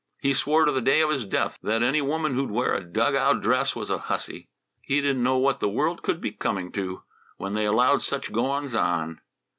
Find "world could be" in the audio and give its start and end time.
5.69-6.31